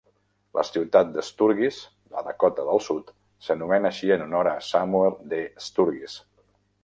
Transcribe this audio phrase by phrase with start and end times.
[0.57, 1.75] La ciutat de Sturgis,
[2.21, 3.13] a Dakota del Sud,
[3.49, 5.45] s'anomena així en honor a Samuel D.
[5.69, 6.17] Sturgis.